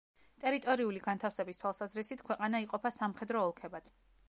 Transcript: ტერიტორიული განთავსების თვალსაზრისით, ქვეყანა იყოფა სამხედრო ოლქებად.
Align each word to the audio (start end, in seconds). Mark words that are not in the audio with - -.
ტერიტორიული 0.43 1.01
განთავსების 1.07 1.61
თვალსაზრისით, 1.65 2.25
ქვეყანა 2.31 2.65
იყოფა 2.65 2.93
სამხედრო 2.99 3.45
ოლქებად. 3.51 3.97